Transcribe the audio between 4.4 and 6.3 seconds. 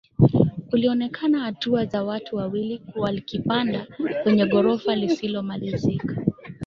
gorofa lisilomalizika